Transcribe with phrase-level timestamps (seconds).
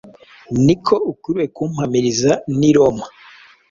[0.65, 3.05] ni ko ukwiriye kumpamiriza n’i Roma’”